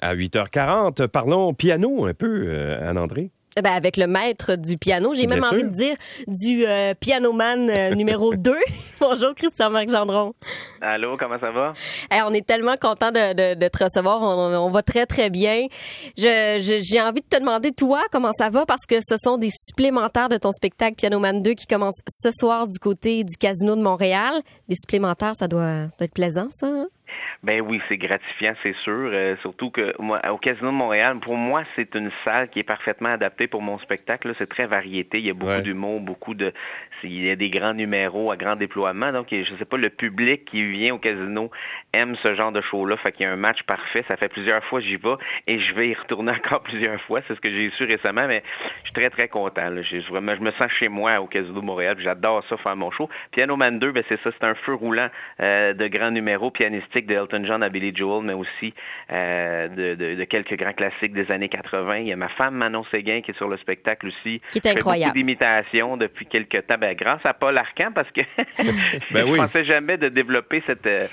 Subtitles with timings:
[0.00, 3.30] À 8h40, parlons piano un peu, euh, Anne-André.
[3.56, 5.14] Eh ben, avec le maître du piano.
[5.14, 5.96] J'ai même envie de dire
[6.28, 8.54] du euh, pianoman euh, numéro 2.
[9.00, 10.32] Bonjour, Christian-Marc Gendron.
[10.80, 11.72] Allô, comment ça va?
[12.24, 14.22] on est tellement content de, de, te recevoir.
[14.22, 15.66] On, va très, très bien.
[16.16, 18.64] J'ai je, envie de te demander, toi, comment ça va?
[18.64, 22.68] Parce que ce sont des supplémentaires de ton spectacle Pianoman 2 qui commence ce soir
[22.68, 24.34] du côté du Casino de Montréal.
[24.68, 26.68] Des supplémentaires, ça doit, ça doit être plaisant, ça?
[26.68, 26.86] Hein?
[27.44, 29.10] Ben oui, c'est gratifiant, c'est sûr.
[29.12, 32.64] Euh, surtout que moi, au Casino de Montréal, pour moi, c'est une salle qui est
[32.64, 34.34] parfaitement adaptée pour mon spectacle.
[34.38, 35.18] C'est très variété.
[35.18, 36.52] Il y a beaucoup d'humour, beaucoup de.
[37.04, 39.12] Il y a des grands numéros à grand déploiement.
[39.12, 41.52] Donc, je sais pas, le public qui vient au casino
[41.92, 42.96] aime ce genre de show-là.
[42.96, 44.04] Fait qu'il y a un match parfait.
[44.08, 45.14] Ça fait plusieurs fois que j'y vais
[45.46, 47.20] et je vais y retourner encore plusieurs fois.
[47.28, 48.42] C'est ce que j'ai su récemment, mais
[48.80, 49.70] je suis très, très content.
[49.80, 51.96] Je, vraiment, je me sens chez moi au Casino de Montréal.
[52.00, 53.08] J'adore ça, faire mon show.
[53.30, 55.08] Piano Man 2, ben c'est ça, c'est un feu roulant
[55.40, 58.72] euh, de grands numéros pianistiques de Elton John à Billy Joel, mais aussi
[59.12, 61.98] euh, de, quelques grands classiques des années 80.
[61.98, 64.40] Il y a ma femme Manon Séguin qui est sur le spectacle aussi.
[64.48, 65.12] Qui est incroyable.
[65.12, 66.76] Beaucoup d'imitations depuis quelques temps.
[66.78, 68.20] Ben, grâce à Paul Arcan, parce que
[69.12, 71.06] ben je ne pensais jamais de développer cette euh,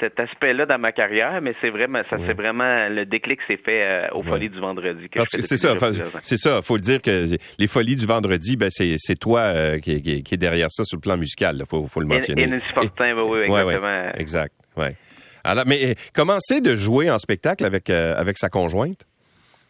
[0.00, 3.84] cet aspect-là dans ma carrière, mais c'est vraiment, ça c'est vraiment le déclic s'est fait
[3.84, 5.08] euh, aux Folies du vendredi.
[5.26, 5.74] c'est ça,
[6.22, 6.62] c'est ça.
[6.62, 7.26] Faut le dire que
[7.58, 11.16] les Folies du vendredi, ben c'est toi qui, qui, est derrière ça sur le plan
[11.16, 11.56] musical.
[11.60, 12.42] Il faut, faut, le mentionner.
[12.42, 14.12] Et, et Fortin, oui, exactement.
[14.16, 14.96] exact, ouais.
[15.44, 19.06] Alors, mais comment c'est de jouer en spectacle avec, euh, avec sa conjointe?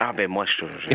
[0.04, 0.44] Ah ben moi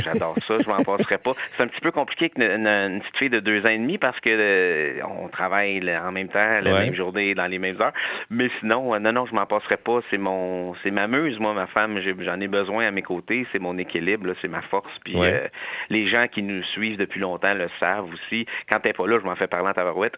[0.04, 1.32] j'adore ça, je m'en passerai pas.
[1.56, 4.20] C'est un petit peu compliqué qu'une une, petite fille de deux ans et demi parce
[4.20, 7.94] que euh, on travaille en même temps, la même journée, dans les mêmes heures.
[8.30, 10.00] Mais sinon, euh, non, non, je m'en passerai pas.
[10.12, 13.60] C'est mon c'est ma muse, moi, ma femme, j'en ai, besoin à mes côtés, c'est
[13.60, 14.92] mon équilibre, c'est ma force.
[15.06, 15.48] Puis euh,
[15.90, 18.46] les gens qui nous suivent depuis longtemps le savent aussi.
[18.70, 20.16] Quand t'es pas là, je m'en fais parler en tabarouette.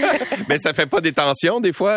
[0.48, 1.96] Mais ça fait pas des tensions des fois?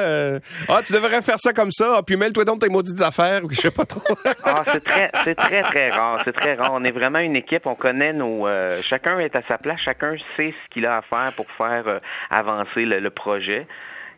[0.70, 3.56] Ah, tu devrais faire ça comme ça, ah, puis mêle-toi donc tes maudites affaires, je
[3.56, 4.04] sais pas trop.
[4.44, 6.72] ah, c'est très, c'est très, très rare très rare.
[6.74, 7.66] On est vraiment une équipe.
[7.66, 8.48] On connaît nos.
[8.48, 9.80] Euh, chacun est à sa place.
[9.84, 13.60] Chacun sait ce qu'il a à faire pour faire euh, avancer le, projet.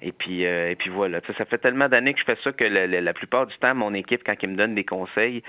[0.01, 1.19] Et puis, euh, et puis voilà.
[1.37, 4.21] Ça, fait tellement d'années que je fais ça que la, plupart du temps, mon équipe,
[4.25, 5.41] quand ils me donnent des conseils,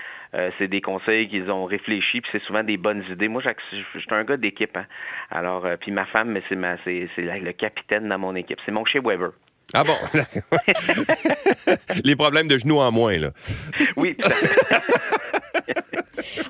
[0.57, 3.27] c'est des conseils qu'ils ont réfléchi, puis c'est souvent des bonnes idées.
[3.27, 4.75] Moi, je suis un gars d'équipe.
[4.75, 4.85] Hein.
[5.29, 8.59] Alors, puis ma femme, mais c'est ma, c'est, le capitaine dans mon équipe.
[8.65, 9.31] C'est mon chez Weber.
[9.73, 9.93] Ah bon?
[12.03, 13.31] Les problèmes de genoux en moins, là.
[13.95, 14.17] Oui.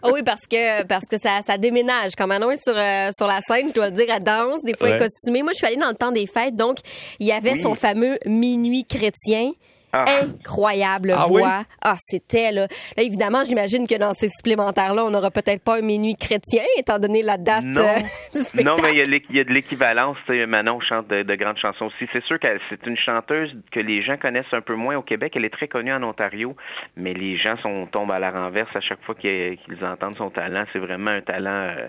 [0.04, 2.12] oh oui, parce que parce que ça, ça déménage.
[2.18, 4.76] Quand Manon est sur, euh, sur la scène, je dois le dire, elle danse, des
[4.76, 5.44] fois elle est costumée.
[5.44, 6.78] Moi, je suis allée dans le temps des fêtes, donc
[7.20, 9.52] il y avait son fameux minuit chrétien.
[9.92, 10.06] Ah.
[10.22, 11.64] Incroyable ah voix.
[11.82, 12.68] Ah, c'était là.
[12.96, 17.00] Là, évidemment, j'imagine que dans ces supplémentaires-là, on n'aura peut-être pas un minuit chrétien, étant
[17.00, 17.82] donné la date non.
[17.82, 18.00] Euh,
[18.34, 18.64] du spectacle.
[18.64, 20.18] Non, mais il y a, de l'équivalence.
[20.48, 22.08] Manon chante de, grandes chansons aussi.
[22.14, 25.34] C'est sûr qu'elle c'est une chanteuse que les gens connaissent un peu moins au Québec.
[25.36, 26.56] Elle est très connue en Ontario,
[26.96, 30.66] mais les gens sont tombent à la renverse à chaque fois qu'ils entendent son talent.
[30.72, 31.50] C'est vraiment un talent.
[31.78, 31.88] Euh,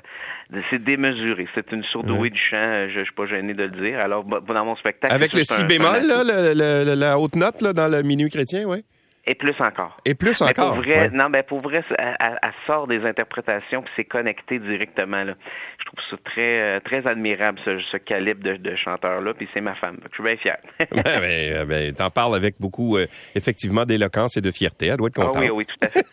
[0.70, 1.46] c'est démesuré.
[1.54, 2.88] C'est une sourdouée du chant.
[2.88, 4.00] Je, ne suis pas gêné de le dire.
[4.00, 5.14] Alors, dans mon spectacle.
[5.14, 8.84] Avec le si bémol, là, la haute note là, dans le minuit chrétien, oui?
[9.26, 9.98] Et plus encore.
[10.06, 10.74] Et plus encore.
[10.74, 15.24] pour vrai, Non, mais pour vrai, elle, sort des interprétations puis c'est connecté directement.
[15.24, 15.34] Là.
[15.78, 19.34] Je trouve ça très, euh, très admirable, ce, calibre de, chanteur-là.
[19.34, 19.98] Puis c'est ma femme.
[20.10, 20.56] Je suis bien fier.
[20.80, 24.86] ouais, mais, euh, ben, t'en parles avec beaucoup, euh, effectivement, d'éloquence et de fierté.
[24.86, 25.36] Elle doit être contente.
[25.36, 26.06] Ah oui, oui, tout à fait.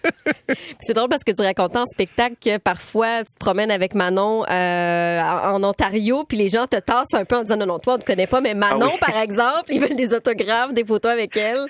[0.82, 4.44] c'est drôle parce que tu racontes en spectacle que parfois tu te promènes avec Manon
[4.48, 7.98] en, Ontario, puis les gens te tassent un peu en disant non, non, toi, on
[7.98, 11.12] ne te connaît pas, mais ah Manon, par exemple, ils veulent des autographes, des photos
[11.12, 11.68] avec elle.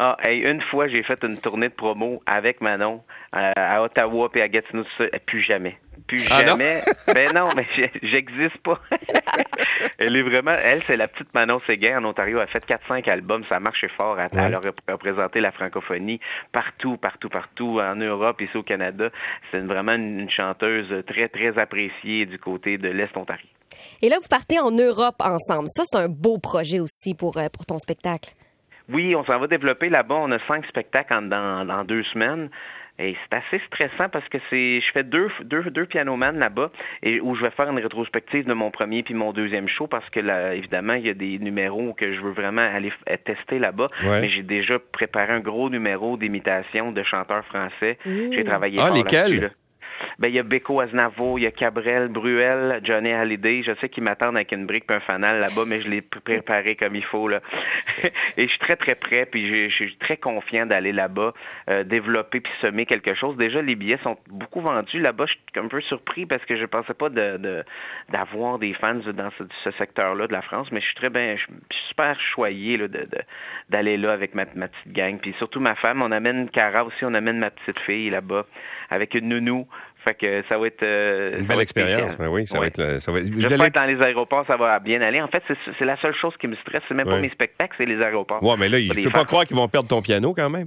[0.00, 3.02] Ah, une fois, j'ai fait une tournée de promo avec Manon
[3.34, 4.84] euh, à Ottawa et à Gatineau,
[5.26, 5.76] plus jamais.
[6.06, 6.82] Plus ah, jamais.
[7.12, 7.66] ben non, mais
[8.04, 8.80] j'existe pas.
[9.98, 12.38] elle est vraiment, elle, c'est la petite Manon Séguin en Ontario.
[12.38, 14.20] Elle a fait 4-5 albums, ça marche fort.
[14.20, 16.20] Elle, a représenté la francophonie
[16.52, 19.10] partout, partout, partout, en Europe, ici au Canada.
[19.50, 23.48] C'est vraiment une, chanteuse très, très appréciée du côté de l'Est Ontario.
[24.00, 25.68] Et là, vous partez en Europe ensemble.
[25.68, 28.30] Ça, c'est un beau projet aussi pour, euh, pour ton spectacle.
[28.92, 30.16] Oui, on s'en va développer là-bas.
[30.18, 32.48] On a cinq spectacles dans, deux semaines.
[33.00, 36.72] Et c'est assez stressant parce que c'est, je fais deux, deux, deux pianoman là-bas
[37.04, 40.08] et où je vais faire une rétrospective de mon premier puis mon deuxième show parce
[40.10, 42.92] que là, évidemment, il y a des numéros que je veux vraiment aller
[43.24, 43.86] tester là-bas.
[44.02, 47.98] Mais j'ai déjà préparé un gros numéro d'imitation de chanteurs français.
[48.04, 49.52] J'ai travaillé ah, lesquels?
[50.18, 53.62] Ben il y a Beko Aznavo, il y a Cabrel, Bruel, Johnny Hallyday.
[53.62, 56.74] Je sais qu'ils m'attendent avec une brique et un fanal là-bas, mais je l'ai préparé
[56.74, 57.40] comme il faut là.
[58.36, 61.34] et je suis très très prêt, puis je, suis très confiant d'aller là-bas,
[61.70, 63.36] euh, développer puis semer quelque chose.
[63.36, 65.26] Déjà les billets sont beaucoup vendus là-bas.
[65.26, 67.64] Je suis un peu surpris parce que je pensais pas de
[68.08, 71.42] d'avoir des fans dans ce, secteur-là de la France, mais je suis très bien, je
[71.42, 72.88] suis super choyé de,
[73.68, 75.18] d'aller là avec ma, ma petite gang.
[75.18, 78.46] Puis surtout ma femme, on amène Cara aussi, on amène ma petite fille là-bas
[78.90, 79.66] avec une nounou.
[80.08, 82.16] Fait que ça va être euh, une belle expérience.
[82.16, 82.98] Ben oui, ça va être.
[83.00, 83.28] Ça va être...
[83.28, 83.68] Vous allez...
[83.68, 85.20] dans les aéroports, ça va bien aller.
[85.20, 85.42] En fait,
[85.78, 86.82] c'est la seule chose qui me stresse.
[86.88, 88.42] C'est même pas mes spectacles, c'est les aéroports.
[88.42, 90.66] Ouais, mais là, je peux pas croire qu'ils vont perdre ton piano quand même.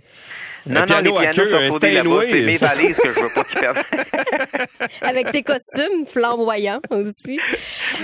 [0.66, 3.78] Non, non, piano les à queue, C'est mes valises que je veux pas qu'ils perdent.
[5.02, 7.40] Avec tes costumes flamboyants aussi.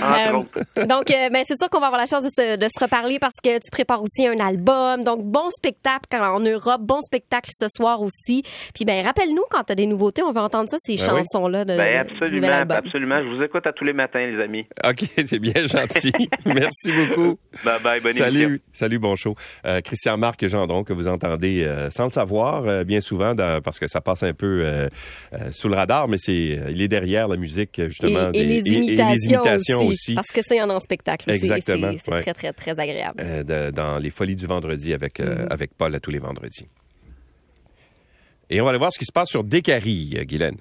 [0.02, 2.82] Euh, donc, euh, ben, c'est sûr qu'on va avoir la chance de se, de se,
[2.82, 5.04] reparler parce que tu prépares aussi un album.
[5.04, 8.42] Donc, bon spectacle en Europe, bon spectacle ce soir aussi.
[8.74, 11.64] Puis, ben, rappelle-nous quand tu as des nouveautés, on va entendre ça, ces ben chansons-là
[11.64, 14.66] de, ben, absolument, Absolument, je vous écoute à tous les matins, les amis.
[14.84, 16.12] OK, c'est bien gentil.
[16.46, 17.38] Merci beaucoup.
[17.64, 19.34] Bye bye, bonne Salut, salut, bon show.
[19.64, 24.00] Euh, Christian Marc Gendron, que vous entendez sans le savoir bien souvent parce que ça
[24.00, 24.88] passe un peu
[25.50, 28.30] sous le radar, mais c'est il est derrière la musique, justement.
[28.32, 31.30] Et, les, imitations aussi, Parce que c'est en spectacle.
[31.30, 31.92] Exactement.
[31.98, 33.44] C'est très, très, très agréable.
[33.72, 35.48] dans les Folies du vendredi avec, mm-hmm.
[35.50, 36.66] avec Paul à tous les vendredis.
[38.50, 40.56] Et on va aller voir ce qui se passe sur Décari, Guylaine.